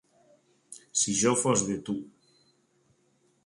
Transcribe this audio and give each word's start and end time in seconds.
Si 1.01 1.13
jo 1.21 1.35
fos 1.43 1.67
de 1.69 1.77
tu. 1.85 1.97